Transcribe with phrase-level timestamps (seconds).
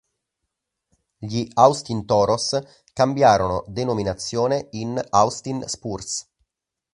[1.19, 2.59] Gli Austin Toros
[2.91, 6.27] cambiarono denominazione in Austin Spurs.